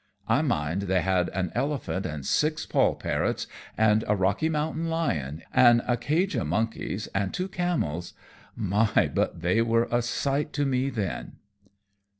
I 0.27 0.41
mind 0.41 0.81
they 0.89 1.01
had 1.01 1.29
an 1.29 1.51
elephant 1.53 2.07
and 2.07 2.25
six 2.25 2.65
poll 2.65 2.95
parrots, 2.95 3.45
an' 3.77 4.03
a 4.07 4.15
Rocky 4.15 4.49
Mountain 4.49 4.89
lion, 4.89 5.43
an' 5.53 5.83
a 5.87 5.95
cage 5.95 6.33
of 6.35 6.47
monkeys, 6.47 7.05
an' 7.13 7.29
two 7.29 7.47
camels. 7.47 8.13
My! 8.55 9.11
but 9.13 9.41
they 9.43 9.61
were 9.61 9.87
a 9.91 10.01
sight 10.01 10.53
to 10.53 10.65
me 10.65 10.89
then!" 10.89 11.33